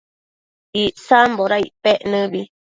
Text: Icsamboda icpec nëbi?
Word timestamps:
Icsamboda 0.83 1.55
icpec 1.65 1.99
nëbi? 2.11 2.41